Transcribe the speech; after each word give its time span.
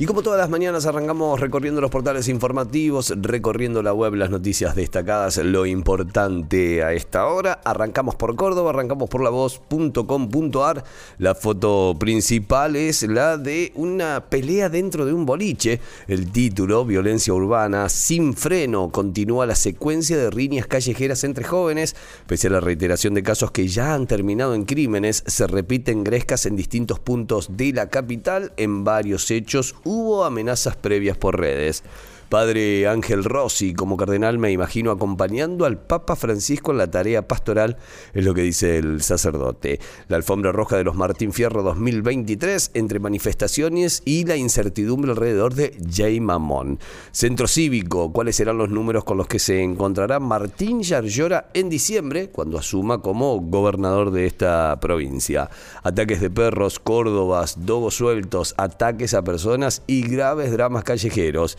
Y 0.00 0.06
como 0.06 0.22
todas 0.22 0.38
las 0.38 0.48
mañanas 0.48 0.86
arrancamos 0.86 1.40
recorriendo 1.40 1.80
los 1.80 1.90
portales 1.90 2.28
informativos, 2.28 3.12
recorriendo 3.16 3.82
la 3.82 3.92
web, 3.92 4.14
las 4.14 4.30
noticias 4.30 4.76
destacadas, 4.76 5.38
lo 5.38 5.66
importante 5.66 6.84
a 6.84 6.92
esta 6.92 7.26
hora. 7.26 7.60
Arrancamos 7.64 8.14
por 8.14 8.36
Córdoba, 8.36 8.70
arrancamos 8.70 9.10
por 9.10 9.24
la 9.24 9.30
voz.com.ar. 9.30 10.84
La 11.18 11.34
foto 11.34 11.96
principal 11.98 12.76
es 12.76 13.02
la 13.08 13.38
de 13.38 13.72
una 13.74 14.26
pelea 14.30 14.68
dentro 14.68 15.04
de 15.04 15.12
un 15.12 15.26
boliche. 15.26 15.80
El 16.06 16.30
título, 16.30 16.84
Violencia 16.84 17.34
Urbana 17.34 17.88
sin 17.88 18.34
freno, 18.34 18.90
continúa 18.90 19.46
la 19.46 19.56
secuencia 19.56 20.16
de 20.16 20.30
riñas 20.30 20.68
callejeras 20.68 21.24
entre 21.24 21.42
jóvenes. 21.42 21.96
Pese 22.28 22.46
a 22.46 22.50
la 22.50 22.60
reiteración 22.60 23.14
de 23.14 23.24
casos 23.24 23.50
que 23.50 23.66
ya 23.66 23.94
han 23.94 24.06
terminado 24.06 24.54
en 24.54 24.64
crímenes, 24.64 25.24
se 25.26 25.48
repiten 25.48 26.04
grescas 26.04 26.46
en 26.46 26.54
distintos 26.54 27.00
puntos 27.00 27.56
de 27.56 27.72
la 27.72 27.88
capital 27.88 28.52
en 28.58 28.84
varios 28.84 29.28
hechos 29.32 29.74
hubo 29.88 30.24
amenazas 30.24 30.76
previas 30.76 31.16
por 31.16 31.38
redes. 31.40 31.82
Padre 32.28 32.86
Ángel 32.86 33.24
Rossi, 33.24 33.72
como 33.72 33.96
cardenal, 33.96 34.38
me 34.38 34.52
imagino 34.52 34.90
acompañando 34.90 35.64
al 35.64 35.78
Papa 35.78 36.14
Francisco 36.14 36.72
en 36.72 36.78
la 36.78 36.90
tarea 36.90 37.26
pastoral, 37.26 37.78
es 38.12 38.22
lo 38.22 38.34
que 38.34 38.42
dice 38.42 38.76
el 38.76 39.00
sacerdote. 39.00 39.80
La 40.08 40.16
alfombra 40.16 40.52
roja 40.52 40.76
de 40.76 40.84
los 40.84 40.94
Martín 40.94 41.32
Fierro 41.32 41.62
2023, 41.62 42.72
entre 42.74 42.98
manifestaciones 42.98 44.02
y 44.04 44.26
la 44.26 44.36
incertidumbre 44.36 45.12
alrededor 45.12 45.54
de 45.54 45.74
Jay 45.90 46.20
Mamón. 46.20 46.78
Centro 47.12 47.48
Cívico, 47.48 48.12
¿cuáles 48.12 48.36
serán 48.36 48.58
los 48.58 48.68
números 48.68 49.04
con 49.04 49.16
los 49.16 49.26
que 49.26 49.38
se 49.38 49.62
encontrará 49.62 50.20
Martín 50.20 50.82
Yarlora 50.82 51.48
en 51.54 51.70
diciembre, 51.70 52.28
cuando 52.28 52.58
asuma 52.58 53.00
como 53.00 53.40
gobernador 53.40 54.10
de 54.10 54.26
esta 54.26 54.78
provincia? 54.80 55.48
Ataques 55.82 56.20
de 56.20 56.28
perros, 56.28 56.78
córdobas, 56.78 57.64
dogos 57.64 57.94
sueltos, 57.94 58.52
ataques 58.58 59.14
a 59.14 59.24
personas 59.24 59.82
y 59.86 60.02
graves 60.02 60.52
dramas 60.52 60.84
callejeros. 60.84 61.56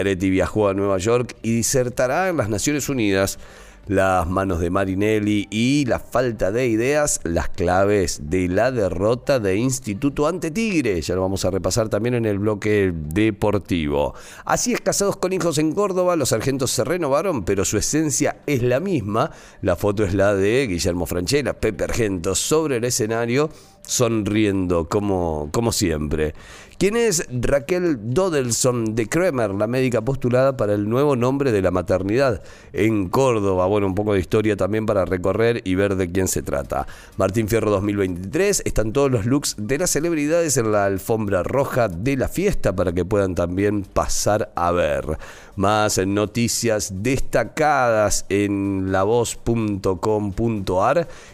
Schiaretti 0.00 0.30
viajó 0.30 0.68
a 0.68 0.74
Nueva 0.74 0.96
York 0.96 1.36
y 1.42 1.56
disertará 1.56 2.30
en 2.30 2.38
las 2.38 2.48
Naciones 2.48 2.88
Unidas 2.88 3.38
las 3.86 4.26
manos 4.26 4.60
de 4.60 4.70
Marinelli 4.70 5.46
y 5.50 5.84
la 5.84 5.98
falta 5.98 6.52
de 6.52 6.68
ideas, 6.68 7.20
las 7.24 7.48
claves 7.48 8.20
de 8.30 8.48
la 8.48 8.70
derrota 8.70 9.40
de 9.40 9.56
Instituto 9.56 10.26
ante 10.26 10.50
Tigre. 10.50 11.02
Ya 11.02 11.14
lo 11.14 11.22
vamos 11.22 11.44
a 11.44 11.50
repasar 11.50 11.88
también 11.88 12.14
en 12.14 12.24
el 12.24 12.38
bloque 12.38 12.92
deportivo. 12.94 14.14
Así 14.44 14.72
es, 14.72 14.80
casados 14.80 15.16
con 15.16 15.32
hijos 15.32 15.58
en 15.58 15.72
Córdoba, 15.72 16.16
los 16.16 16.30
sargentos 16.30 16.70
se 16.70 16.84
renovaron, 16.84 17.44
pero 17.44 17.64
su 17.64 17.76
esencia 17.78 18.36
es 18.46 18.62
la 18.62 18.80
misma. 18.80 19.32
La 19.60 19.76
foto 19.76 20.04
es 20.04 20.14
la 20.14 20.34
de 20.34 20.66
Guillermo 20.68 21.04
Franchella, 21.06 21.58
Pepe 21.58 21.84
Argento, 21.84 22.34
sobre 22.34 22.76
el 22.76 22.84
escenario, 22.84 23.50
sonriendo 23.90 24.88
como, 24.88 25.48
como 25.52 25.72
siempre. 25.72 26.34
¿Quién 26.78 26.96
es 26.96 27.26
Raquel 27.30 27.98
Dodelson 28.14 28.94
de 28.94 29.06
Kremer, 29.06 29.50
la 29.50 29.66
médica 29.66 30.00
postulada 30.00 30.56
para 30.56 30.72
el 30.72 30.88
nuevo 30.88 31.14
nombre 31.14 31.52
de 31.52 31.60
la 31.60 31.70
maternidad 31.70 32.42
en 32.72 33.10
Córdoba? 33.10 33.66
Bueno, 33.66 33.86
un 33.86 33.94
poco 33.94 34.14
de 34.14 34.20
historia 34.20 34.56
también 34.56 34.86
para 34.86 35.04
recorrer 35.04 35.60
y 35.64 35.74
ver 35.74 35.96
de 35.96 36.10
quién 36.10 36.26
se 36.26 36.40
trata. 36.40 36.86
Martín 37.18 37.48
Fierro 37.48 37.70
2023, 37.70 38.62
están 38.64 38.94
todos 38.94 39.10
los 39.10 39.26
looks 39.26 39.56
de 39.58 39.76
las 39.76 39.90
celebridades 39.90 40.56
en 40.56 40.72
la 40.72 40.86
alfombra 40.86 41.42
roja 41.42 41.88
de 41.88 42.16
la 42.16 42.28
fiesta 42.28 42.74
para 42.74 42.92
que 42.92 43.04
puedan 43.04 43.34
también 43.34 43.82
pasar 43.82 44.50
a 44.54 44.72
ver. 44.72 45.04
Más 45.60 45.98
noticias 46.06 47.02
destacadas 47.02 48.24
en 48.30 48.92
lavoz.com.ar. 48.92 49.46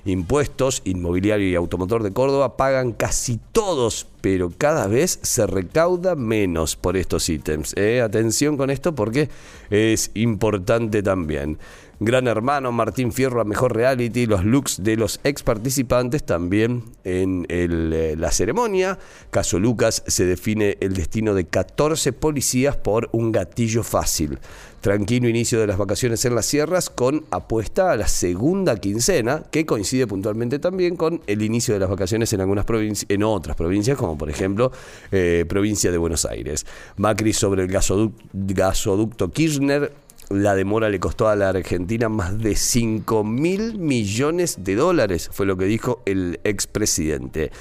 Impuestos, 0.04 0.82
inmobiliario 0.84 1.48
y 1.48 1.54
automotor 1.54 2.02
de 2.02 2.12
Córdoba 2.12 2.56
pagan 2.56 2.90
casi 2.90 3.38
todos 3.52 4.08
pero 4.26 4.50
cada 4.58 4.88
vez 4.88 5.20
se 5.22 5.46
recauda 5.46 6.16
menos 6.16 6.74
por 6.74 6.96
estos 6.96 7.28
ítems. 7.28 7.74
¿eh? 7.76 8.00
Atención 8.00 8.56
con 8.56 8.70
esto 8.70 8.92
porque 8.92 9.28
es 9.70 10.10
importante 10.14 11.00
también. 11.00 11.58
Gran 11.98 12.26
Hermano, 12.26 12.72
Martín 12.72 13.10
Fierro, 13.10 13.40
a 13.40 13.44
Mejor 13.44 13.74
Reality, 13.74 14.26
los 14.26 14.44
looks 14.44 14.82
de 14.82 14.96
los 14.96 15.18
ex 15.24 15.42
participantes 15.42 16.26
también 16.26 16.82
en 17.04 17.46
eh, 17.48 18.16
la 18.18 18.32
ceremonia. 18.32 18.98
Caso 19.30 19.58
Lucas 19.58 20.02
se 20.06 20.26
define 20.26 20.76
el 20.80 20.92
destino 20.92 21.32
de 21.32 21.46
14 21.46 22.12
policías 22.12 22.76
por 22.76 23.08
un 23.12 23.32
gatillo 23.32 23.82
fácil. 23.82 24.40
Tranquilo 24.82 25.28
inicio 25.28 25.58
de 25.58 25.66
las 25.66 25.78
vacaciones 25.78 26.24
en 26.26 26.34
las 26.34 26.46
sierras 26.46 26.90
con 26.90 27.24
apuesta 27.30 27.90
a 27.90 27.96
la 27.96 28.06
segunda 28.06 28.76
quincena, 28.76 29.42
que 29.50 29.64
coincide 29.64 30.06
puntualmente 30.06 30.58
también 30.58 30.96
con 30.96 31.22
el 31.26 31.42
inicio 31.42 31.72
de 31.74 31.80
las 31.80 31.88
vacaciones 31.88 32.32
en 32.34 32.42
algunas 32.42 32.66
provincias, 32.66 33.06
en 33.08 33.22
otras 33.22 33.56
provincias, 33.56 33.96
como 33.96 34.15
por 34.16 34.30
ejemplo 34.30 34.72
eh, 35.12 35.44
provincia 35.48 35.90
de 35.90 35.98
Buenos 35.98 36.24
Aires. 36.24 36.66
Macri 36.96 37.32
sobre 37.32 37.62
el 37.62 37.68
gasoducto 37.68 39.30
Kirchner 39.30 39.92
la 40.28 40.56
demora 40.56 40.88
le 40.88 40.98
costó 40.98 41.28
a 41.28 41.36
la 41.36 41.50
Argentina 41.50 42.08
más 42.08 42.38
de 42.38 42.56
5 42.56 43.22
mil 43.22 43.78
millones 43.78 44.56
de 44.64 44.74
dólares, 44.74 45.30
fue 45.32 45.46
lo 45.46 45.56
que 45.56 45.66
dijo 45.66 46.02
el 46.04 46.40
expresidente. 46.42 47.52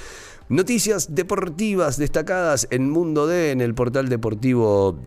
Noticias 0.48 1.14
deportivas 1.14 1.96
destacadas 1.96 2.66
en 2.70 2.90
Mundo 2.90 3.26
D, 3.26 3.52
en 3.52 3.60
el 3.60 3.74
portal 3.74 4.08
deportivo 4.08 4.98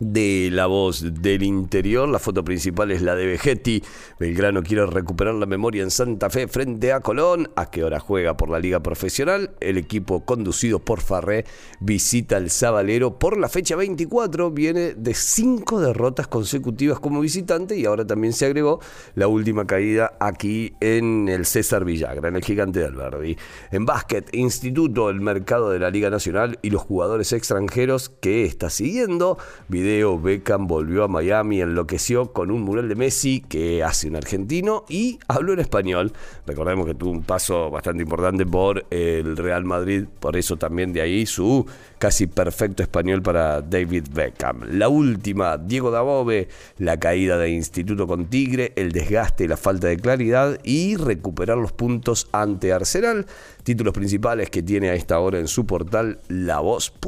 de 0.00 0.48
La 0.52 0.66
Voz 0.66 1.22
del 1.22 1.42
Interior. 1.42 2.08
La 2.08 2.18
foto 2.18 2.44
principal 2.44 2.90
es 2.90 3.02
la 3.02 3.14
de 3.14 3.26
Vegetti. 3.26 3.82
Belgrano 4.18 4.62
quiere 4.62 4.86
recuperar 4.86 5.34
la 5.34 5.46
memoria 5.46 5.82
en 5.82 5.90
Santa 5.90 6.30
Fe 6.30 6.48
frente 6.48 6.92
a 6.92 7.00
Colón. 7.00 7.50
¿A 7.56 7.70
qué 7.70 7.84
hora 7.84 8.00
juega 8.00 8.36
por 8.36 8.50
la 8.50 8.58
Liga 8.58 8.80
Profesional? 8.80 9.50
El 9.60 9.78
equipo 9.78 10.24
conducido 10.24 10.78
por 10.78 11.00
Farré 11.00 11.44
visita 11.80 12.36
el 12.36 12.50
Sabalero 12.50 13.18
por 13.18 13.38
la 13.38 13.48
fecha 13.48 13.76
24. 13.76 14.50
Viene 14.50 14.94
de 14.94 15.14
cinco 15.14 15.80
derrotas 15.80 16.26
consecutivas 16.26 16.98
como 17.00 17.20
visitante 17.20 17.76
y 17.76 17.86
ahora 17.86 18.06
también 18.06 18.32
se 18.32 18.46
agregó 18.46 18.80
la 19.14 19.28
última 19.28 19.66
caída 19.66 20.16
aquí 20.20 20.74
en 20.80 21.28
el 21.28 21.46
César 21.46 21.84
Villagra, 21.84 22.28
en 22.28 22.36
el 22.36 22.44
Gigante 22.44 22.80
de 22.80 22.86
Alberdi. 22.86 23.36
En 23.70 23.84
básquet, 23.84 24.34
Instituto, 24.34 25.10
el 25.10 25.20
mercado 25.20 25.70
de 25.70 25.78
la 25.78 25.90
Liga 25.90 26.10
Nacional 26.10 26.58
y 26.62 26.70
los 26.70 26.82
jugadores 26.82 27.32
extranjeros 27.32 28.08
que 28.08 28.44
está 28.44 28.70
siguiendo 28.70 29.38
Beckham 29.84 30.66
volvió 30.66 31.04
a 31.04 31.08
Miami, 31.08 31.60
enloqueció 31.60 32.32
con 32.32 32.50
un 32.50 32.62
mural 32.62 32.88
de 32.88 32.94
Messi 32.94 33.40
que 33.40 33.84
hace 33.84 34.08
un 34.08 34.16
argentino 34.16 34.86
y 34.88 35.18
habló 35.28 35.52
en 35.52 35.60
español. 35.60 36.12
Recordemos 36.46 36.86
que 36.86 36.94
tuvo 36.94 37.10
un 37.10 37.22
paso 37.22 37.70
bastante 37.70 38.02
importante 38.02 38.46
por 38.46 38.86
el 38.90 39.36
Real 39.36 39.66
Madrid, 39.66 40.06
por 40.20 40.38
eso 40.38 40.56
también 40.56 40.94
de 40.94 41.02
ahí 41.02 41.26
su 41.26 41.66
casi 41.98 42.26
perfecto 42.26 42.82
español 42.82 43.20
para 43.20 43.60
David 43.60 44.06
Beckham. 44.10 44.62
La 44.70 44.88
última, 44.88 45.58
Diego 45.58 45.90
Dabove, 45.90 46.48
la 46.78 46.98
caída 46.98 47.36
de 47.36 47.50
Instituto 47.50 48.06
con 48.06 48.26
Tigre, 48.26 48.72
el 48.76 48.90
desgaste 48.90 49.44
y 49.44 49.48
la 49.48 49.58
falta 49.58 49.88
de 49.88 49.98
claridad 49.98 50.58
y 50.64 50.96
recuperar 50.96 51.58
los 51.58 51.72
puntos 51.72 52.28
ante 52.32 52.72
Arsenal. 52.72 53.26
Títulos 53.62 53.92
principales 53.92 54.48
que 54.48 54.62
tiene 54.62 54.88
a 54.88 54.94
esta 54.94 55.20
hora 55.20 55.38
en 55.38 55.48
su 55.48 55.66
portal 55.66 56.20
lavoz.com.ar. 56.28 57.04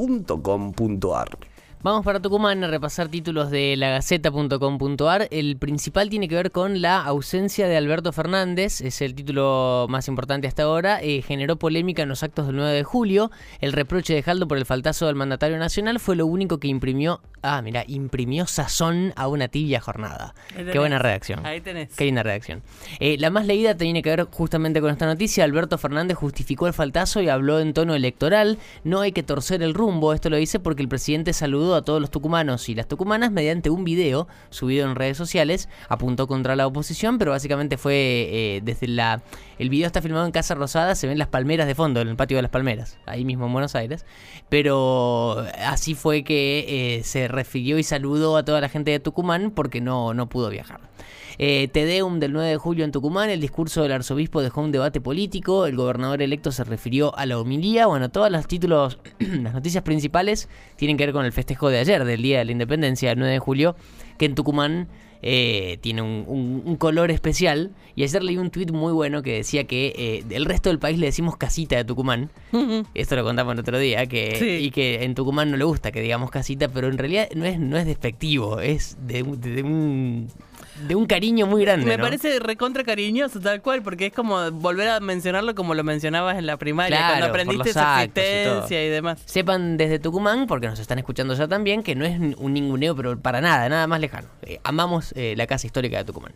Vamos 1.83 2.03
para 2.03 2.19
Tucumán 2.19 2.63
a 2.63 2.67
repasar 2.67 3.07
títulos 3.07 3.51
de 3.51 3.77
lagaceta.com.ar. 3.77 5.27
El 5.29 5.57
principal 5.57 6.09
tiene 6.09 6.27
que 6.27 6.33
ver 6.33 6.51
con 6.51 6.81
la 6.81 7.03
ausencia 7.03 7.67
de 7.67 7.77
Alberto 7.77 8.11
Fernández, 8.11 8.81
es 8.81 8.99
el 9.03 9.13
título 9.13 9.85
más 9.87 10.07
importante 10.07 10.47
hasta 10.47 10.63
ahora. 10.63 10.99
Eh, 11.03 11.21
generó 11.21 11.57
polémica 11.57 12.01
en 12.01 12.09
los 12.09 12.23
actos 12.23 12.47
del 12.47 12.55
9 12.55 12.71
de 12.71 12.83
julio. 12.83 13.29
El 13.61 13.73
reproche 13.73 14.15
de 14.15 14.23
Jaldo 14.23 14.47
por 14.47 14.57
el 14.57 14.65
faltazo 14.65 15.05
del 15.05 15.13
mandatario 15.13 15.59
nacional 15.59 15.99
fue 15.99 16.15
lo 16.15 16.25
único 16.25 16.57
que 16.59 16.67
imprimió, 16.67 17.21
ah, 17.43 17.61
mira, 17.61 17.83
imprimió 17.87 18.47
sazón 18.47 19.13
a 19.15 19.27
una 19.27 19.47
tibia 19.47 19.79
jornada. 19.79 20.33
Qué 20.55 20.79
buena 20.79 20.97
redacción. 20.97 21.45
Ahí 21.45 21.61
tenés. 21.61 21.95
Qué 21.95 22.05
linda 22.05 22.23
redacción. 22.23 22.63
Eh, 22.99 23.17
la 23.19 23.29
más 23.29 23.45
leída 23.45 23.77
tiene 23.77 24.01
que 24.01 24.09
ver 24.09 24.27
justamente 24.31 24.81
con 24.81 24.89
esta 24.89 25.05
noticia. 25.05 25.43
Alberto 25.43 25.77
Fernández 25.77 26.17
justificó 26.17 26.65
el 26.65 26.73
faltazo 26.73 27.21
y 27.21 27.29
habló 27.29 27.59
en 27.59 27.73
tono 27.73 27.93
electoral. 27.93 28.57
No 28.83 29.01
hay 29.01 29.11
que 29.11 29.21
torcer 29.21 29.61
el 29.61 29.75
rumbo. 29.75 30.13
Esto 30.13 30.31
lo 30.31 30.37
dice 30.37 30.59
porque 30.59 30.81
el 30.81 30.89
presidente 30.89 31.33
saludó 31.33 31.66
a 31.75 31.83
todos 31.83 32.01
los 32.01 32.11
tucumanos 32.11 32.69
y 32.69 32.75
las 32.75 32.87
tucumanas 32.87 33.31
mediante 33.31 33.69
un 33.69 33.83
video 33.83 34.27
subido 34.49 34.89
en 34.89 34.95
redes 34.95 35.17
sociales. 35.17 35.69
Apuntó 35.89 36.27
contra 36.27 36.55
la 36.55 36.67
oposición, 36.67 37.17
pero 37.17 37.31
básicamente 37.31 37.77
fue 37.77 37.93
eh, 37.95 38.61
desde 38.63 38.87
la... 38.87 39.21
El 39.59 39.69
video 39.69 39.87
está 39.87 40.01
filmado 40.01 40.25
en 40.25 40.31
Casa 40.31 40.55
Rosada, 40.55 40.95
se 40.95 41.07
ven 41.07 41.17
las 41.17 41.27
palmeras 41.27 41.67
de 41.67 41.75
fondo, 41.75 42.01
en 42.01 42.07
el 42.07 42.15
patio 42.15 42.37
de 42.37 42.43
las 42.43 42.51
palmeras, 42.51 42.97
ahí 43.05 43.25
mismo 43.25 43.47
en 43.47 43.53
Buenos 43.53 43.75
Aires. 43.75 44.05
Pero 44.49 45.45
así 45.65 45.95
fue 45.95 46.23
que 46.23 46.97
eh, 46.97 47.03
se 47.03 47.27
refirió 47.27 47.77
y 47.77 47.83
saludó 47.83 48.37
a 48.37 48.45
toda 48.45 48.61
la 48.61 48.69
gente 48.69 48.91
de 48.91 48.99
Tucumán 48.99 49.51
porque 49.51 49.81
no, 49.81 50.13
no 50.13 50.29
pudo 50.29 50.49
viajar. 50.49 50.81
Eh, 51.39 51.67
Tedeum 51.71 52.19
del 52.19 52.33
9 52.33 52.49
de 52.49 52.57
julio 52.57 52.83
en 52.83 52.91
Tucumán, 52.91 53.29
el 53.29 53.39
discurso 53.39 53.83
del 53.83 53.91
arzobispo 53.91 54.41
dejó 54.41 54.61
un 54.61 54.71
debate 54.71 54.99
político, 54.99 55.67
el 55.67 55.75
gobernador 55.75 56.23
electo 56.23 56.51
se 56.51 56.63
refirió 56.63 57.15
a 57.15 57.27
la 57.27 57.37
homilía, 57.37 57.85
bueno, 57.85 58.09
todos 58.09 58.31
los 58.31 58.47
títulos, 58.47 58.97
las 59.43 59.53
noticias 59.53 59.83
principales 59.83 60.47
tienen 60.75 60.97
que 60.97 61.05
ver 61.05 61.13
con 61.13 61.25
el 61.25 61.31
festejo 61.31 61.69
de 61.69 61.79
ayer, 61.79 62.03
del 62.05 62.21
Día 62.21 62.39
de 62.39 62.45
la 62.45 62.51
Independencia, 62.51 63.09
del 63.09 63.19
9 63.19 63.33
de 63.33 63.39
julio, 63.39 63.75
que 64.17 64.25
en 64.25 64.35
Tucumán 64.35 64.87
eh, 65.23 65.79
tiene 65.81 66.03
un, 66.03 66.25
un- 66.27 66.61
un 66.63 66.75
color 66.75 67.09
especial. 67.09 67.71
Y 67.95 68.03
ayer 68.03 68.21
leí 68.23 68.37
un 68.37 68.51
tuit 68.51 68.69
muy 68.71 68.93
bueno 68.93 69.23
que 69.23 69.33
decía 69.33 69.63
que 69.63 69.93
eh, 69.97 70.23
del 70.27 70.45
resto 70.45 70.69
del 70.69 70.77
país 70.77 70.99
le 70.99 71.07
decimos 71.07 71.35
casita 71.37 71.75
de 71.75 71.83
Tucumán. 71.85 72.29
Esto 72.93 73.15
lo 73.15 73.23
contamos 73.23 73.53
el 73.55 73.59
otro 73.61 73.79
día, 73.79 74.05
que, 74.05 74.35
Sí. 74.37 74.65
y 74.67 74.69
que 74.71 75.03
en 75.03 75.15
Tucumán 75.15 75.49
no 75.49 75.57
le 75.57 75.63
gusta 75.63 75.91
que 75.91 76.01
digamos 76.01 76.29
casita, 76.29 76.67
pero 76.67 76.87
en 76.87 76.99
realidad 76.99 77.27
no 77.35 77.45
es, 77.45 77.59
no 77.59 77.77
es 77.77 77.87
despectivo, 77.87 78.59
es 78.59 78.97
de, 79.07 79.23
de 79.23 79.63
un, 79.63 80.27
de 80.87 80.95
un 80.95 81.05
cariño 81.05 81.47
muy 81.47 81.63
grande. 81.63 81.85
Me 81.85 81.97
¿no? 81.97 82.03
parece 82.03 82.39
recontra 82.39 82.83
cariñoso, 82.83 83.39
tal 83.39 83.61
cual, 83.61 83.81
porque 83.83 84.07
es 84.07 84.13
como 84.13 84.51
volver 84.51 84.89
a 84.89 84.99
mencionarlo 84.99 85.55
como 85.55 85.73
lo 85.73 85.83
mencionabas 85.83 86.37
en 86.37 86.45
la 86.45 86.57
primaria, 86.57 86.97
Claro, 86.97 87.13
cuando 87.13 87.27
aprendiste 87.27 87.69
y 87.69 87.73
todo. 87.73 87.93
existencia 87.93 88.85
y, 88.85 88.89
demás. 88.89 89.21
Sepan 89.25 89.77
desde 89.77 89.99
Tucumán, 89.99 90.47
porque 90.47 90.67
nos 90.67 90.79
están 90.79 90.99
escuchando 90.99 91.33
ya 91.33 91.47
también, 91.47 91.83
que 91.83 91.95
no 91.95 92.05
es 92.05 92.19
un 92.37 92.53
ninguneo, 92.53 92.95
pero 92.95 93.19
para 93.19 93.41
nada, 93.41 93.67
nada 93.69 93.87
más 93.87 93.99
lejano. 93.99 94.27
Eh, 94.43 94.59
amamos 94.63 95.13
eh, 95.15 95.33
la 95.37 95.47
casa 95.47 95.67
histórica 95.67 95.97
de 95.97 96.05
Tucumán. 96.05 96.33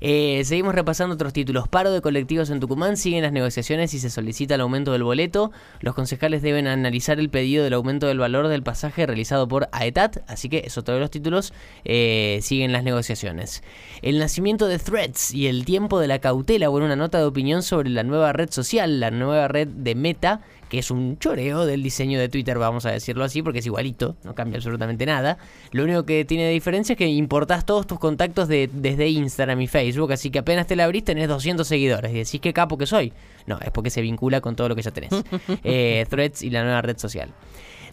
Eh, 0.00 0.42
seguimos 0.44 0.74
repasando 0.74 1.14
otros 1.14 1.32
títulos. 1.32 1.68
Paro 1.68 1.92
de 1.92 2.00
colectivos 2.00 2.50
en 2.50 2.60
Tucumán, 2.60 2.96
siguen 2.96 3.22
las 3.22 3.32
negociaciones 3.32 3.94
y 3.94 4.00
se 4.00 4.10
solicita 4.10 4.54
el 4.56 4.60
aumento 4.60 4.92
del 4.92 5.02
boleto. 5.02 5.52
Los 5.80 5.94
concejales 5.94 6.42
deben 6.42 6.66
analizar 6.66 7.18
el 7.18 7.30
pedido 7.30 7.64
del 7.64 7.74
aumento 7.74 8.06
del 8.06 8.18
valor 8.18 8.48
del 8.48 8.62
pasaje 8.62 9.06
realizado 9.06 9.48
por 9.48 9.68
AETAT, 9.72 10.18
así 10.28 10.48
que 10.48 10.64
eso 10.66 10.82
todos 10.82 11.00
los 11.00 11.10
títulos 11.10 11.52
eh, 11.84 12.38
siguen 12.42 12.72
las 12.72 12.84
negociaciones. 12.84 13.62
El 14.02 14.18
nacimiento 14.18 14.66
de 14.66 14.78
Threads 14.78 15.32
y 15.32 15.46
el 15.46 15.64
tiempo 15.64 15.98
de 15.98 16.08
la 16.08 16.18
cautela, 16.18 16.68
bueno, 16.68 16.86
una 16.86 16.96
nota 16.96 17.18
de 17.18 17.24
opinión 17.24 17.62
sobre 17.62 17.90
la 17.90 18.02
nueva 18.02 18.32
red 18.32 18.50
social, 18.50 19.00
la 19.00 19.10
nueva 19.10 19.48
red 19.48 19.68
de 19.68 19.94
Meta, 19.94 20.42
que 20.68 20.78
es 20.78 20.90
un 20.90 21.18
choreo 21.18 21.66
del 21.66 21.82
diseño 21.82 22.18
de 22.18 22.28
Twitter, 22.28 22.58
vamos 22.58 22.84
a 22.86 22.90
decirlo 22.90 23.24
así, 23.24 23.42
porque 23.42 23.60
es 23.60 23.66
igualito, 23.66 24.16
no 24.24 24.34
cambia 24.34 24.56
absolutamente 24.56 25.06
nada. 25.06 25.38
Lo 25.70 25.84
único 25.84 26.04
que 26.04 26.24
tiene 26.24 26.44
de 26.44 26.50
diferencia 26.50 26.94
es 26.94 26.98
que 26.98 27.06
importás 27.06 27.64
todos 27.64 27.86
tus 27.86 27.98
contactos 27.98 28.48
de, 28.48 28.68
desde 28.72 29.08
Instagram 29.08 29.60
y 29.60 29.66
Facebook, 29.68 30.12
así 30.12 30.30
que 30.30 30.40
apenas 30.40 30.66
te 30.66 30.76
la 30.76 30.84
abrís 30.84 31.04
tenés 31.04 31.28
200 31.28 31.66
seguidores 31.66 32.10
y 32.10 32.14
decís 32.14 32.40
qué 32.40 32.52
capo 32.52 32.76
que 32.76 32.86
soy. 32.86 33.12
No, 33.46 33.58
es 33.60 33.70
porque 33.70 33.90
se 33.90 34.00
vincula 34.00 34.40
con 34.40 34.56
todo 34.56 34.68
lo 34.68 34.76
que 34.76 34.82
ya 34.82 34.90
tenés. 34.90 35.12
Eh, 35.62 36.04
Threads 36.08 36.42
y 36.42 36.50
la 36.50 36.62
nueva 36.62 36.82
red 36.82 36.98
social. 36.98 37.30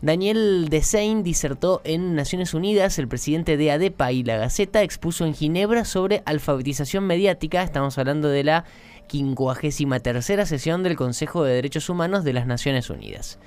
Daniel 0.02 0.70
Desain 0.70 1.22
disertó 1.22 1.82
en 1.84 2.16
Naciones 2.16 2.56
Unidas, 2.56 2.98
el 2.98 3.08
presidente 3.08 3.56
de 3.56 3.70
ADEPA 3.70 4.12
y 4.12 4.24
la 4.24 4.38
Gaceta 4.38 4.82
expuso 4.82 5.28
en 5.28 5.36
Ginebra 5.36 5.86
sobre 5.86 6.24
alfabetización 6.26 7.06
mediática, 7.06 7.62
estamos 7.62 8.00
hablando 8.00 8.28
de 8.28 8.44
la 8.44 8.66
53 9.08 10.26
sesión 10.48 10.82
del 10.82 10.96
Consejo 10.96 11.44
de 11.44 11.54
Derechos 11.54 11.88
Humanos 11.88 12.24
de 12.24 12.34
las 12.34 12.48
Naciones 12.48 12.90
Unidas. 12.90 13.38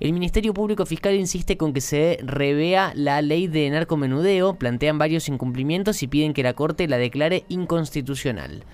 El 0.00 0.14
Ministerio 0.14 0.54
Público 0.54 0.86
Fiscal 0.86 1.14
insiste 1.14 1.58
con 1.58 1.74
que 1.74 1.82
se 1.82 2.18
revea 2.22 2.92
la 2.94 3.20
ley 3.20 3.46
de 3.46 3.68
narcomenudeo, 3.68 4.54
plantean 4.54 4.96
varios 4.96 5.28
incumplimientos 5.28 6.02
y 6.02 6.06
piden 6.06 6.32
que 6.32 6.42
la 6.42 6.54
Corte 6.54 6.88
la 6.88 6.96
declare 6.96 7.44
inconstitucional. 7.48 8.64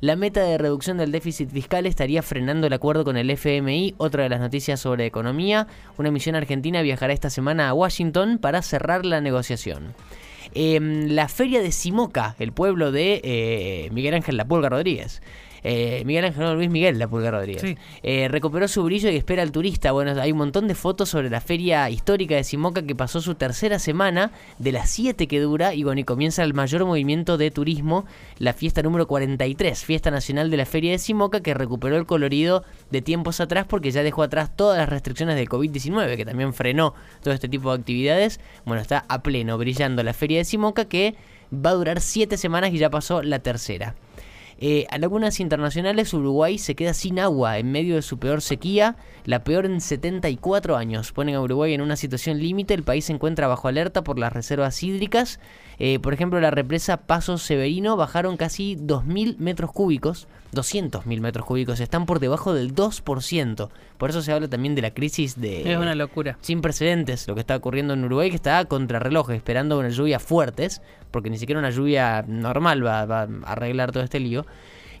La 0.00 0.16
meta 0.16 0.42
de 0.42 0.58
reducción 0.58 0.98
del 0.98 1.12
déficit 1.12 1.50
fiscal 1.50 1.86
estaría 1.86 2.22
frenando 2.22 2.66
el 2.66 2.72
acuerdo 2.72 3.04
con 3.04 3.16
el 3.16 3.30
FMI. 3.30 3.94
Otra 3.96 4.24
de 4.24 4.28
las 4.28 4.40
noticias 4.40 4.80
sobre 4.80 5.06
economía. 5.06 5.66
Una 5.96 6.10
misión 6.10 6.34
argentina 6.34 6.82
viajará 6.82 7.12
esta 7.12 7.30
semana 7.30 7.68
a 7.68 7.74
Washington 7.74 8.38
para 8.38 8.62
cerrar 8.62 9.06
la 9.06 9.20
negociación. 9.20 9.94
Em, 10.54 11.08
la 11.08 11.28
feria 11.28 11.62
de 11.62 11.72
Simoca, 11.72 12.36
el 12.38 12.52
pueblo 12.52 12.92
de 12.92 13.20
eh, 13.24 13.88
Miguel 13.92 14.14
Ángel 14.14 14.36
La 14.36 14.44
Pulga 14.44 14.68
Rodríguez. 14.68 15.22
Eh, 15.64 16.02
Miguel 16.04 16.26
Ángel, 16.26 16.44
no, 16.44 16.54
Luis 16.54 16.68
Miguel 16.68 16.98
La 16.98 17.08
Pulga 17.08 17.30
Rodríguez. 17.30 17.62
Sí. 17.62 17.76
Eh, 18.02 18.28
recuperó 18.28 18.68
su 18.68 18.82
brillo 18.84 19.10
y 19.10 19.16
espera 19.16 19.42
al 19.42 19.50
turista. 19.50 19.92
Bueno, 19.92 20.20
hay 20.20 20.30
un 20.30 20.38
montón 20.38 20.68
de 20.68 20.74
fotos 20.74 21.08
sobre 21.08 21.30
la 21.30 21.40
feria 21.40 21.88
histórica 21.88 22.36
de 22.36 22.44
Simoca 22.44 22.82
que 22.82 22.94
pasó 22.94 23.22
su 23.22 23.34
tercera 23.34 23.78
semana, 23.78 24.30
de 24.58 24.72
las 24.72 24.90
7 24.90 25.26
que 25.26 25.40
dura, 25.40 25.74
y 25.74 25.82
bueno, 25.82 26.00
y 26.00 26.04
comienza 26.04 26.44
el 26.44 26.52
mayor 26.52 26.84
movimiento 26.84 27.38
de 27.38 27.50
turismo, 27.50 28.04
la 28.38 28.52
fiesta 28.52 28.82
número 28.82 29.06
43, 29.06 29.82
Fiesta 29.84 30.10
Nacional 30.10 30.50
de 30.50 30.58
la 30.58 30.66
Feria 30.66 30.92
de 30.92 30.98
Simoca, 30.98 31.40
que 31.40 31.54
recuperó 31.54 31.96
el 31.96 32.04
colorido 32.04 32.62
de 32.90 33.00
tiempos 33.00 33.40
atrás 33.40 33.64
porque 33.66 33.90
ya 33.90 34.02
dejó 34.02 34.22
atrás 34.22 34.54
todas 34.54 34.76
las 34.76 34.88
restricciones 34.88 35.36
de 35.36 35.46
COVID-19, 35.46 36.16
que 36.16 36.26
también 36.26 36.52
frenó 36.52 36.94
todo 37.22 37.32
este 37.32 37.48
tipo 37.48 37.70
de 37.70 37.80
actividades. 37.80 38.38
Bueno, 38.66 38.82
está 38.82 39.06
a 39.08 39.22
pleno, 39.22 39.56
brillando 39.56 40.02
la 40.02 40.12
Feria 40.12 40.38
de 40.38 40.44
Simoca, 40.44 40.84
que 40.84 41.14
va 41.54 41.70
a 41.70 41.74
durar 41.74 42.00
7 42.02 42.36
semanas 42.36 42.72
y 42.72 42.78
ya 42.78 42.90
pasó 42.90 43.22
la 43.22 43.38
tercera. 43.38 43.94
Eh, 44.58 44.86
a 44.90 44.98
lagunas 44.98 45.40
internacionales, 45.40 46.14
Uruguay 46.14 46.58
se 46.58 46.74
queda 46.74 46.94
sin 46.94 47.18
agua 47.18 47.58
en 47.58 47.72
medio 47.72 47.96
de 47.96 48.02
su 48.02 48.18
peor 48.18 48.40
sequía, 48.40 48.96
la 49.24 49.44
peor 49.44 49.66
en 49.66 49.80
74 49.80 50.76
años. 50.76 51.12
Ponen 51.12 51.34
a 51.34 51.40
Uruguay 51.40 51.74
en 51.74 51.80
una 51.80 51.96
situación 51.96 52.38
límite, 52.38 52.74
el 52.74 52.82
país 52.82 53.06
se 53.06 53.12
encuentra 53.12 53.48
bajo 53.48 53.68
alerta 53.68 54.04
por 54.04 54.18
las 54.18 54.32
reservas 54.32 54.82
hídricas. 54.82 55.40
Eh, 55.78 55.98
por 55.98 56.14
ejemplo, 56.14 56.40
la 56.40 56.50
represa 56.50 57.06
Paso 57.06 57.38
Severino 57.38 57.96
bajaron 57.96 58.36
casi 58.36 58.76
2.000 58.76 59.38
metros 59.38 59.72
cúbicos, 59.72 60.28
200.000 60.54 61.20
metros 61.20 61.44
cúbicos, 61.46 61.80
están 61.80 62.06
por 62.06 62.20
debajo 62.20 62.54
del 62.54 62.74
2%. 62.74 63.68
Por 63.98 64.10
eso 64.10 64.22
se 64.22 64.32
habla 64.32 64.48
también 64.48 64.74
de 64.74 64.82
la 64.82 64.92
crisis 64.92 65.40
de... 65.40 65.72
Es 65.72 65.78
una 65.78 65.94
locura. 65.94 66.38
sin 66.40 66.60
precedentes 66.60 67.26
lo 67.28 67.34
que 67.34 67.40
está 67.40 67.56
ocurriendo 67.56 67.94
en 67.94 68.04
Uruguay, 68.04 68.30
que 68.30 68.36
está 68.36 68.58
a 68.58 68.64
contrarreloj, 68.64 69.30
esperando 69.30 69.78
unas 69.78 69.94
lluvias 69.96 70.22
fuertes, 70.22 70.82
porque 71.10 71.30
ni 71.30 71.38
siquiera 71.38 71.58
una 71.58 71.70
lluvia 71.70 72.24
normal 72.26 72.84
va, 72.84 73.04
va 73.04 73.22
a 73.22 73.28
arreglar 73.52 73.92
todo 73.92 74.02
este 74.02 74.20
lío. 74.20 74.46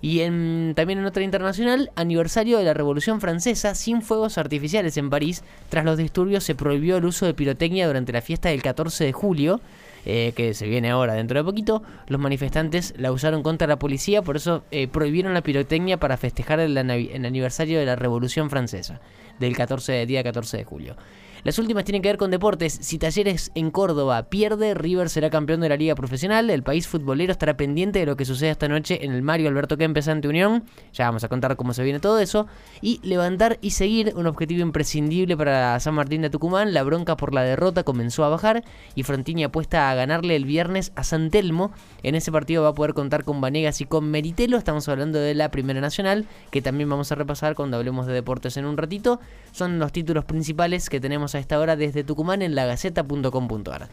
Y 0.00 0.20
en- 0.20 0.74
también 0.76 0.98
en 0.98 1.06
otra 1.06 1.22
internacional, 1.22 1.90
aniversario 1.96 2.58
de 2.58 2.64
la 2.64 2.74
Revolución 2.74 3.22
Francesa, 3.22 3.74
sin 3.74 4.02
fuegos 4.02 4.36
artificiales 4.36 4.96
en 4.98 5.08
París. 5.08 5.42
Tras 5.70 5.84
los 5.86 5.96
disturbios 5.96 6.44
se 6.44 6.54
prohibió 6.54 6.98
el 6.98 7.06
uso 7.06 7.24
de 7.24 7.32
pirotecnia 7.32 7.86
durante 7.86 8.12
la 8.12 8.20
fiesta 8.20 8.50
del 8.50 8.62
14 8.62 9.02
de 9.04 9.12
julio, 9.12 9.60
eh, 10.06 10.32
que 10.36 10.54
se 10.54 10.66
viene 10.66 10.90
ahora 10.90 11.14
dentro 11.14 11.38
de 11.38 11.44
poquito. 11.44 11.82
Los 12.06 12.20
manifestantes 12.20 12.94
la 12.96 13.12
usaron 13.12 13.42
contra 13.42 13.66
la 13.66 13.78
policía, 13.78 14.22
por 14.22 14.36
eso 14.36 14.64
eh, 14.70 14.88
prohibieron 14.88 15.34
la 15.34 15.42
pirotecnia 15.42 15.98
para 15.98 16.16
festejar 16.16 16.60
el, 16.60 16.76
aniversario 16.76 17.78
de 17.78 17.86
la 17.86 17.96
Revolución 17.96 18.50
Francesa, 18.50 19.00
del 19.38 19.56
14 19.56 19.92
de, 19.92 20.06
día 20.06 20.22
14 20.22 20.56
de 20.56 20.64
julio. 20.64 20.96
Las 21.44 21.58
últimas 21.58 21.84
tienen 21.84 22.00
que 22.00 22.08
ver 22.08 22.16
con 22.16 22.30
deportes. 22.30 22.72
Si 22.80 22.98
Talleres 22.98 23.52
en 23.54 23.70
Córdoba 23.70 24.30
pierde, 24.30 24.72
River 24.72 25.10
será 25.10 25.28
campeón 25.28 25.60
de 25.60 25.68
la 25.68 25.76
Liga 25.76 25.94
Profesional. 25.94 26.48
El 26.48 26.62
país 26.62 26.88
futbolero 26.88 27.32
estará 27.32 27.54
pendiente 27.54 27.98
de 27.98 28.06
lo 28.06 28.16
que 28.16 28.24
suceda 28.24 28.50
esta 28.50 28.66
noche 28.66 29.04
en 29.04 29.12
el 29.12 29.20
Mario 29.20 29.50
Alberto 29.50 29.76
Kempes 29.76 30.08
ante 30.08 30.26
Unión. 30.26 30.64
Ya 30.94 31.04
vamos 31.04 31.22
a 31.22 31.28
contar 31.28 31.56
cómo 31.56 31.74
se 31.74 31.82
viene 31.82 32.00
todo 32.00 32.18
eso. 32.18 32.46
Y 32.80 32.98
levantar 33.02 33.58
y 33.60 33.72
seguir, 33.72 34.14
un 34.16 34.26
objetivo 34.26 34.62
imprescindible 34.62 35.36
para 35.36 35.78
San 35.80 35.92
Martín 35.92 36.22
de 36.22 36.30
Tucumán. 36.30 36.72
La 36.72 36.82
bronca 36.82 37.14
por 37.18 37.34
la 37.34 37.42
derrota 37.42 37.82
comenzó 37.82 38.24
a 38.24 38.30
bajar 38.30 38.64
y 38.94 39.02
Frontini 39.02 39.44
apuesta 39.44 39.90
a 39.90 39.94
ganarle 39.94 40.36
el 40.36 40.46
viernes 40.46 40.92
a 40.96 41.04
San 41.04 41.28
Telmo. 41.28 41.72
En 42.02 42.14
ese 42.14 42.32
partido 42.32 42.62
va 42.62 42.70
a 42.70 42.74
poder 42.74 42.94
contar 42.94 43.24
con 43.24 43.42
Vanegas 43.42 43.82
y 43.82 43.84
con 43.84 44.10
Meritelo. 44.10 44.56
Estamos 44.56 44.88
hablando 44.88 45.18
de 45.18 45.34
la 45.34 45.50
Primera 45.50 45.82
Nacional, 45.82 46.24
que 46.50 46.62
también 46.62 46.88
vamos 46.88 47.12
a 47.12 47.16
repasar 47.16 47.54
cuando 47.54 47.76
hablemos 47.76 48.06
de 48.06 48.14
deportes 48.14 48.56
en 48.56 48.64
un 48.64 48.78
ratito. 48.78 49.20
Son 49.52 49.78
los 49.78 49.92
títulos 49.92 50.24
principales 50.24 50.90
que 50.90 51.00
tenemos 51.00 51.34
a 51.34 51.38
esta 51.38 51.58
hora 51.58 51.76
desde 51.76 52.04
Tucumán 52.04 52.42
en 52.42 52.54
lagaceta.com.ar. 52.54 53.88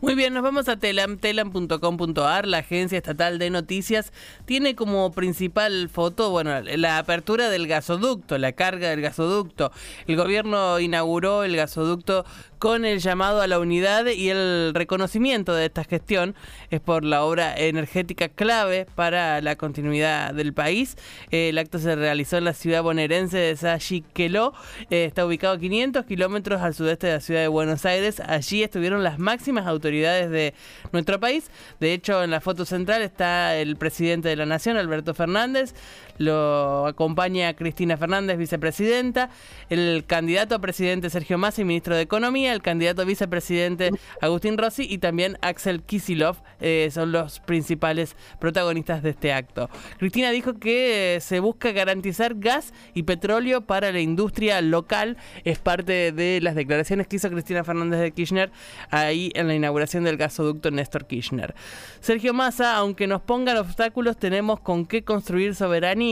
Muy 0.00 0.14
bien, 0.14 0.34
nos 0.34 0.42
vamos 0.42 0.68
a 0.68 0.76
telam, 0.76 1.18
telam.com.ar, 1.18 2.46
la 2.46 2.58
agencia 2.58 2.98
estatal 2.98 3.38
de 3.38 3.48
noticias. 3.48 4.12
Tiene 4.44 4.74
como 4.74 5.12
principal 5.12 5.88
foto, 5.88 6.30
bueno, 6.30 6.60
la 6.60 6.98
apertura 6.98 7.48
del 7.48 7.66
gasoducto, 7.66 8.36
la 8.36 8.52
carga 8.52 8.90
del 8.90 9.00
gasoducto. 9.00 9.70
El 10.06 10.16
gobierno 10.16 10.78
inauguró 10.80 11.44
el 11.44 11.56
gasoducto 11.56 12.26
con 12.64 12.86
el 12.86 13.00
llamado 13.00 13.42
a 13.42 13.46
la 13.46 13.58
unidad 13.58 14.06
y 14.06 14.30
el 14.30 14.72
reconocimiento 14.72 15.52
de 15.52 15.66
esta 15.66 15.84
gestión 15.84 16.34
es 16.70 16.80
por 16.80 17.04
la 17.04 17.22
obra 17.22 17.54
energética 17.54 18.30
clave 18.30 18.86
para 18.94 19.42
la 19.42 19.56
continuidad 19.56 20.32
del 20.32 20.54
país. 20.54 20.96
Eh, 21.30 21.50
el 21.50 21.58
acto 21.58 21.78
se 21.78 21.94
realizó 21.94 22.38
en 22.38 22.44
la 22.44 22.54
ciudad 22.54 22.82
bonaerense 22.82 23.36
de 23.36 23.54
Sayiqueló. 23.54 24.54
Eh, 24.88 25.04
está 25.04 25.26
ubicado 25.26 25.52
a 25.52 25.58
500 25.58 26.06
kilómetros 26.06 26.62
al 26.62 26.72
sudeste 26.72 27.08
de 27.08 27.12
la 27.12 27.20
ciudad 27.20 27.42
de 27.42 27.48
Buenos 27.48 27.84
Aires. 27.84 28.20
Allí 28.20 28.62
estuvieron 28.62 29.04
las 29.04 29.18
máximas 29.18 29.66
autoridades 29.66 30.30
de 30.30 30.54
nuestro 30.90 31.20
país. 31.20 31.50
De 31.80 31.92
hecho, 31.92 32.24
en 32.24 32.30
la 32.30 32.40
foto 32.40 32.64
central 32.64 33.02
está 33.02 33.58
el 33.58 33.76
presidente 33.76 34.30
de 34.30 34.36
la 34.36 34.46
Nación, 34.46 34.78
Alberto 34.78 35.12
Fernández. 35.12 35.74
Lo 36.18 36.86
acompaña 36.86 37.54
Cristina 37.54 37.96
Fernández, 37.96 38.38
vicepresidenta. 38.38 39.30
El 39.68 40.04
candidato 40.06 40.54
a 40.54 40.58
presidente 40.60 41.10
Sergio 41.10 41.38
Massa 41.38 41.64
ministro 41.64 41.96
de 41.96 42.02
Economía. 42.02 42.52
El 42.52 42.62
candidato 42.62 43.02
a 43.02 43.04
vicepresidente 43.04 43.90
Agustín 44.20 44.58
Rossi 44.58 44.86
y 44.88 44.98
también 44.98 45.38
Axel 45.40 45.82
Kisilov 45.82 46.36
eh, 46.60 46.88
son 46.92 47.12
los 47.12 47.40
principales 47.40 48.16
protagonistas 48.38 49.02
de 49.02 49.10
este 49.10 49.32
acto. 49.32 49.68
Cristina 49.98 50.30
dijo 50.30 50.54
que 50.54 51.16
eh, 51.16 51.20
se 51.20 51.40
busca 51.40 51.72
garantizar 51.72 52.34
gas 52.36 52.72
y 52.94 53.02
petróleo 53.04 53.62
para 53.62 53.92
la 53.92 54.00
industria 54.00 54.60
local. 54.60 55.16
Es 55.44 55.58
parte 55.58 56.12
de 56.12 56.40
las 56.40 56.54
declaraciones 56.54 57.06
que 57.06 57.16
hizo 57.16 57.30
Cristina 57.30 57.64
Fernández 57.64 58.00
de 58.00 58.12
Kirchner 58.12 58.50
ahí 58.90 59.30
en 59.34 59.48
la 59.48 59.54
inauguración 59.54 60.04
del 60.04 60.16
gasoducto 60.16 60.70
Néstor 60.70 61.06
Kirchner. 61.06 61.54
Sergio 62.00 62.34
Massa, 62.34 62.76
aunque 62.76 63.06
nos 63.06 63.22
pongan 63.22 63.56
obstáculos, 63.56 64.16
tenemos 64.16 64.60
con 64.60 64.86
qué 64.86 65.04
construir 65.04 65.54
soberanía, 65.54 66.03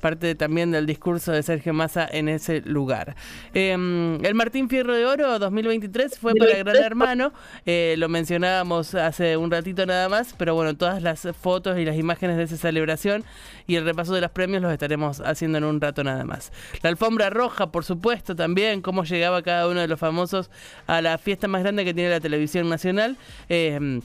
parte 0.00 0.34
también 0.34 0.70
del 0.70 0.86
discurso 0.86 1.32
de 1.32 1.42
Sergio 1.42 1.72
Massa 1.72 2.08
en 2.10 2.28
ese 2.28 2.60
lugar. 2.62 3.16
Eh, 3.54 3.72
el 3.72 4.34
Martín 4.34 4.68
Fierro 4.68 4.94
de 4.94 5.06
Oro 5.06 5.38
2023 5.38 5.70
2023 5.70 6.18
fue 6.18 6.34
para 6.34 6.56
Gran 6.58 6.76
Hermano, 6.76 7.32
eh, 7.64 7.94
lo 7.98 8.08
mencionábamos 8.08 8.94
hace 8.94 9.36
un 9.36 9.50
ratito 9.50 9.86
nada 9.86 10.08
más, 10.08 10.34
pero 10.36 10.54
bueno, 10.54 10.76
todas 10.76 11.02
las 11.02 11.26
fotos 11.40 11.78
y 11.78 11.84
las 11.84 11.96
imágenes 11.96 12.36
de 12.36 12.44
esa 12.44 12.56
celebración 12.56 13.24
y 13.66 13.76
el 13.76 13.84
repaso 13.84 14.14
de 14.14 14.20
los 14.20 14.30
premios 14.30 14.62
los 14.62 14.72
estaremos 14.72 15.20
haciendo 15.20 15.58
en 15.58 15.64
un 15.64 15.80
rato 15.80 16.02
nada 16.04 16.24
más. 16.24 16.52
La 16.82 16.90
alfombra 16.90 17.30
roja, 17.30 17.70
por 17.70 17.84
supuesto, 17.84 18.34
también, 18.34 18.82
cómo 18.82 19.04
llegaba 19.04 19.42
cada 19.42 19.68
uno 19.68 19.80
de 19.80 19.88
los 19.88 19.98
famosos 19.98 20.50
a 20.86 21.00
la 21.00 21.18
fiesta 21.18 21.48
más 21.48 21.62
grande 21.62 21.84
que 21.84 21.94
tiene 21.94 22.10
la 22.10 22.20
televisión 22.20 22.68
nacional. 22.68 23.16
Eh, 23.48 24.00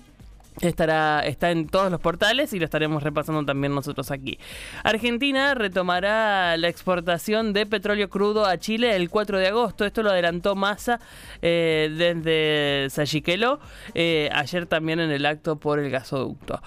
Estará, 0.62 1.20
está 1.26 1.52
en 1.52 1.68
todos 1.68 1.92
los 1.92 2.00
portales 2.00 2.54
y 2.54 2.60
lo 2.60 2.66
estaremos 2.66 3.04
repasando 3.04 3.44
también 3.44 3.76
nosotros 3.76 4.10
aquí. 4.10 4.40
Argentina 4.84 5.54
retomará 5.54 6.56
la 6.56 6.70
exportación 6.70 7.52
de 7.52 7.66
petróleo 7.66 8.10
crudo 8.10 8.46
a 8.46 8.58
Chile 8.58 8.96
el 8.96 9.10
4 9.10 9.38
de 9.38 9.48
agosto. 9.48 9.84
Esto 9.86 10.02
lo 10.02 10.12
adelantó 10.12 10.56
Massa 10.56 11.02
eh, 11.42 11.90
desde 11.98 12.90
Sayiquelo, 12.90 13.60
eh, 13.94 14.30
ayer 14.32 14.66
también 14.66 15.02
en 15.02 15.12
el 15.12 15.26
acto 15.26 15.58
por 15.58 15.80
el 15.80 15.90
gasoducto. 15.90 16.62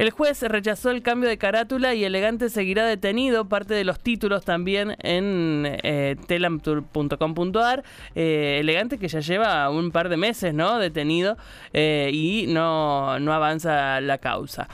El 0.00 0.12
juez 0.12 0.40
rechazó 0.40 0.90
el 0.90 1.02
cambio 1.02 1.28
de 1.28 1.36
carátula 1.36 1.92
y 1.92 2.04
Elegante 2.04 2.48
seguirá 2.48 2.86
detenido. 2.86 3.50
Parte 3.50 3.74
de 3.74 3.84
los 3.84 4.00
títulos 4.00 4.46
también 4.46 4.96
en 5.00 5.66
eh. 5.66 6.16
Eh, 8.14 8.58
Elegante 8.60 8.98
que 8.98 9.08
ya 9.08 9.20
lleva 9.20 9.68
un 9.68 9.90
par 9.90 10.08
de 10.08 10.16
meses 10.16 10.54
¿no? 10.54 10.78
detenido 10.78 11.36
eh, 11.74 12.10
y 12.14 12.46
no, 12.48 13.18
no 13.18 13.34
avanza 13.34 14.00
la 14.00 14.16
causa. 14.16 14.68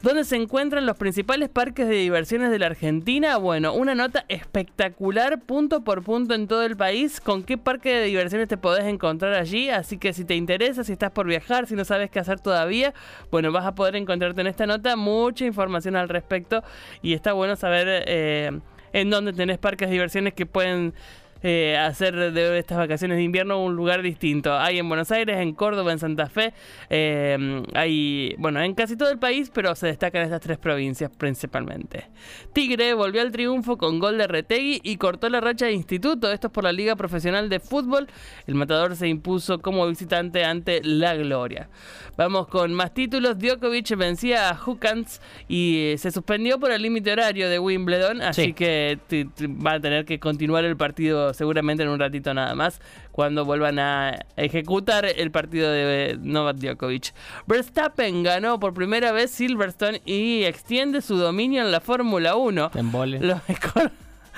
¿Dónde 0.00 0.22
se 0.22 0.36
encuentran 0.36 0.86
los 0.86 0.96
principales 0.96 1.48
parques 1.48 1.88
de 1.88 1.96
diversiones 1.96 2.52
de 2.52 2.60
la 2.60 2.66
Argentina? 2.66 3.36
Bueno, 3.36 3.74
una 3.74 3.96
nota 3.96 4.24
espectacular, 4.28 5.40
punto 5.40 5.82
por 5.82 6.04
punto 6.04 6.34
en 6.34 6.46
todo 6.46 6.62
el 6.62 6.76
país, 6.76 7.20
con 7.20 7.42
qué 7.42 7.58
parque 7.58 7.92
de 7.92 8.04
diversiones 8.04 8.46
te 8.46 8.56
podés 8.56 8.84
encontrar 8.84 9.34
allí. 9.34 9.70
Así 9.70 9.98
que 9.98 10.12
si 10.12 10.24
te 10.24 10.36
interesa, 10.36 10.84
si 10.84 10.92
estás 10.92 11.10
por 11.10 11.26
viajar, 11.26 11.66
si 11.66 11.74
no 11.74 11.84
sabes 11.84 12.10
qué 12.10 12.20
hacer 12.20 12.38
todavía, 12.38 12.94
bueno, 13.32 13.50
vas 13.50 13.66
a 13.66 13.74
poder 13.74 13.96
encontrarte 13.96 14.40
en 14.40 14.46
esta 14.46 14.66
nota 14.66 14.94
mucha 14.94 15.44
información 15.44 15.96
al 15.96 16.08
respecto. 16.08 16.62
Y 17.02 17.14
está 17.14 17.32
bueno 17.32 17.56
saber 17.56 18.04
eh, 18.06 18.52
en 18.92 19.10
dónde 19.10 19.32
tenés 19.32 19.58
parques 19.58 19.88
de 19.88 19.94
diversiones 19.94 20.32
que 20.32 20.46
pueden 20.46 20.94
eh, 21.42 21.76
hacer 21.76 22.32
de 22.32 22.58
estas 22.58 22.78
vacaciones 22.78 23.18
de 23.18 23.22
invierno 23.22 23.62
un 23.62 23.76
lugar 23.76 24.02
distinto. 24.02 24.56
Hay 24.56 24.78
en 24.78 24.88
Buenos 24.88 25.10
Aires, 25.10 25.38
en 25.38 25.54
Córdoba, 25.54 25.92
en 25.92 25.98
Santa 25.98 26.28
Fe, 26.28 26.52
eh, 26.90 27.62
hay, 27.74 28.34
bueno, 28.38 28.60
en 28.60 28.74
casi 28.74 28.96
todo 28.96 29.10
el 29.10 29.18
país, 29.18 29.50
pero 29.52 29.74
se 29.74 29.86
destacan 29.86 30.22
estas 30.22 30.40
tres 30.40 30.58
provincias 30.58 31.10
principalmente. 31.16 32.06
Tigre 32.52 32.94
volvió 32.94 33.22
al 33.22 33.32
triunfo 33.32 33.78
con 33.78 33.98
gol 33.98 34.18
de 34.18 34.26
Retegui 34.26 34.80
y 34.82 34.96
cortó 34.96 35.28
la 35.28 35.40
racha 35.40 35.66
de 35.66 35.72
instituto. 35.72 36.30
Esto 36.32 36.48
es 36.48 36.52
por 36.52 36.64
la 36.64 36.72
Liga 36.72 36.96
Profesional 36.96 37.48
de 37.48 37.60
Fútbol. 37.60 38.08
El 38.46 38.54
matador 38.54 38.96
se 38.96 39.08
impuso 39.08 39.60
como 39.60 39.86
visitante 39.86 40.44
ante 40.44 40.80
la 40.82 41.14
Gloria. 41.14 41.68
Vamos 42.16 42.48
con 42.48 42.74
más 42.74 42.94
títulos. 42.94 43.38
Djokovic 43.38 43.96
vencía 43.96 44.50
a 44.50 44.58
Hukans 44.60 45.20
y 45.48 45.94
se 45.98 46.10
suspendió 46.10 46.58
por 46.58 46.72
el 46.72 46.82
límite 46.82 47.12
horario 47.12 47.48
de 47.48 47.58
Wimbledon, 47.58 48.22
así 48.22 48.52
que 48.52 48.98
va 49.64 49.74
a 49.74 49.80
tener 49.80 50.04
que 50.04 50.18
continuar 50.18 50.64
el 50.64 50.76
partido 50.76 51.27
seguramente 51.34 51.82
en 51.82 51.88
un 51.88 51.98
ratito 51.98 52.34
nada 52.34 52.54
más, 52.54 52.80
cuando 53.12 53.44
vuelvan 53.44 53.78
a 53.78 54.18
ejecutar 54.36 55.04
el 55.04 55.30
partido 55.30 55.70
de 55.70 56.18
Novak 56.20 56.56
Djokovic. 56.56 57.14
Verstappen 57.46 58.22
ganó 58.22 58.58
por 58.60 58.74
primera 58.74 59.12
vez 59.12 59.30
Silverstone 59.30 60.02
y 60.04 60.44
extiende 60.44 61.02
su 61.02 61.16
dominio 61.16 61.62
en 61.62 61.72
la 61.72 61.80
Fórmula 61.80 62.36
1. 62.36 62.70
En 62.74 62.92
vole. 62.92 63.20
Lo 63.20 63.40
mejor 63.48 63.90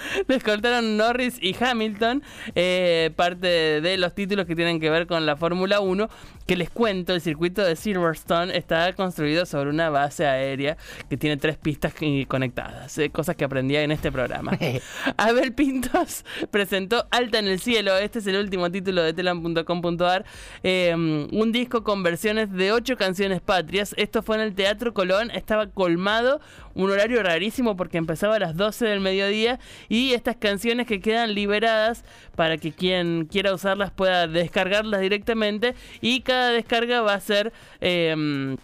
les 0.28 0.42
cortaron 0.42 0.96
Norris 0.96 1.38
y 1.40 1.54
Hamilton, 1.62 2.22
eh, 2.54 3.10
parte 3.16 3.80
de 3.80 3.96
los 3.96 4.14
títulos 4.14 4.46
que 4.46 4.56
tienen 4.56 4.80
que 4.80 4.90
ver 4.90 5.06
con 5.06 5.26
la 5.26 5.36
Fórmula 5.36 5.80
1, 5.80 6.08
que 6.50 6.56
les 6.56 6.68
cuento, 6.68 7.14
el 7.14 7.20
circuito 7.20 7.62
de 7.62 7.76
Silverstone 7.76 8.56
está 8.56 8.92
construido 8.94 9.46
sobre 9.46 9.70
una 9.70 9.88
base 9.88 10.26
aérea 10.26 10.76
que 11.08 11.16
tiene 11.16 11.36
tres 11.36 11.56
pistas 11.56 11.94
conectadas, 12.26 12.98
eh, 12.98 13.08
cosas 13.10 13.36
que 13.36 13.44
aprendía 13.44 13.82
en 13.82 13.92
este 13.92 14.10
programa. 14.10 14.58
Abel 15.16 15.52
Pintos 15.52 16.24
presentó 16.50 17.06
Alta 17.12 17.38
en 17.38 17.46
el 17.46 17.60
Cielo, 17.60 17.96
este 17.96 18.18
es 18.18 18.26
el 18.26 18.34
último 18.34 18.68
título 18.68 19.00
de 19.00 19.12
telam.com.ar, 19.12 20.24
em, 20.64 21.28
un 21.30 21.52
disco 21.52 21.84
con 21.84 22.02
versiones 22.02 22.52
de 22.52 22.72
ocho 22.72 22.96
canciones 22.96 23.40
patrias, 23.40 23.94
esto 23.96 24.20
fue 24.24 24.34
en 24.34 24.42
el 24.42 24.56
Teatro 24.56 24.92
Colón, 24.92 25.30
estaba 25.30 25.68
colmado, 25.68 26.40
un 26.74 26.90
horario 26.90 27.22
rarísimo 27.22 27.76
porque 27.76 27.98
empezaba 27.98 28.36
a 28.36 28.38
las 28.40 28.56
12 28.56 28.86
del 28.86 29.00
mediodía 29.00 29.58
y 29.88 30.14
estas 30.14 30.36
canciones 30.36 30.86
que 30.86 31.00
quedan 31.00 31.34
liberadas 31.34 32.04
para 32.36 32.58
que 32.58 32.72
quien 32.72 33.26
quiera 33.26 33.52
usarlas 33.52 33.90
pueda 33.90 34.26
descargarlas 34.26 35.00
directamente 35.00 35.74
y 36.00 36.22
cada 36.22 36.39
descarga 36.48 37.02
va 37.02 37.14
a 37.14 37.20
ser... 37.20 37.52
Em, 37.80 38.56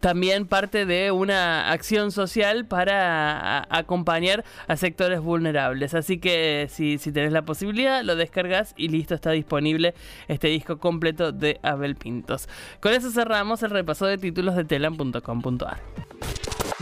también 0.00 0.46
parte 0.46 0.84
de 0.84 1.12
una 1.12 1.70
acción 1.70 2.10
social 2.10 2.66
para 2.66 3.66
acompañar 3.70 4.44
a 4.66 4.76
sectores 4.76 5.20
vulnerables. 5.20 5.94
Así 5.94 6.18
que 6.18 6.66
si, 6.70 6.98
si 6.98 7.12
tenés 7.12 7.32
la 7.32 7.42
posibilidad, 7.42 8.02
lo 8.02 8.16
descargas 8.16 8.74
y 8.76 8.88
listo, 8.88 9.14
está 9.14 9.30
disponible 9.30 9.94
este 10.26 10.48
disco 10.48 10.78
completo 10.78 11.30
de 11.30 11.60
Abel 11.62 11.94
Pintos. 11.94 12.48
Con 12.80 12.92
eso 12.92 13.10
cerramos 13.10 13.62
el 13.62 13.70
repaso 13.70 14.06
de 14.06 14.18
títulos 14.18 14.56
de 14.56 14.64
telam.com.ar. 14.64 15.80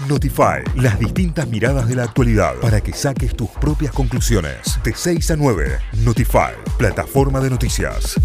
Notify, 0.08 0.62
las 0.76 0.98
distintas 0.98 1.46
miradas 1.46 1.86
de 1.88 1.96
la 1.96 2.04
actualidad 2.04 2.54
para 2.62 2.80
que 2.80 2.94
saques 2.94 3.36
tus 3.36 3.50
propias 3.50 3.92
conclusiones. 3.92 4.78
De 4.82 4.94
6 4.94 5.32
a 5.32 5.36
9, 5.36 5.78
Notify, 6.04 6.54
plataforma 6.78 7.40
de 7.40 7.50
noticias. 7.50 8.18